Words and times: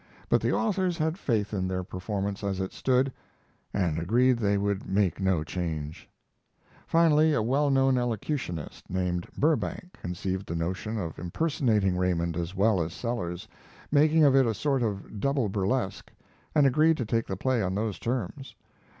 But 0.29 0.41
the 0.41 0.51
authors 0.51 0.97
had 0.97 1.19
faith 1.19 1.53
in 1.53 1.67
their 1.67 1.83
performance 1.83 2.43
as 2.43 2.59
it 2.59 2.73
stood, 2.73 3.13
and 3.71 3.99
agreed 3.99 4.39
they 4.39 4.57
would 4.57 4.87
make 4.87 5.19
no 5.19 5.43
change. 5.43 6.09
Finally 6.87 7.33
a 7.33 7.43
well 7.43 7.69
known 7.69 7.99
elocutionist, 7.99 8.89
named 8.89 9.27
Burbank, 9.37 9.93
conceived 10.01 10.47
the 10.47 10.55
notion 10.55 10.97
of 10.97 11.19
impersonating 11.19 11.95
Raymond 11.95 12.35
as 12.35 12.55
well 12.55 12.81
as 12.81 12.93
Sellers, 12.95 13.47
making 13.91 14.23
of 14.23 14.35
it 14.35 14.47
a 14.47 14.55
sort 14.55 14.81
of 14.81 15.19
double 15.19 15.49
burlesque, 15.49 16.11
and 16.55 16.65
agreed 16.65 16.97
to 16.97 17.05
take 17.05 17.27
the 17.27 17.37
play 17.37 17.61
on 17.61 17.75
those 17.75 17.99
terms. 17.99 18.55